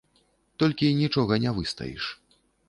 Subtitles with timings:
[0.63, 2.03] Толькі нічога не выстаіш.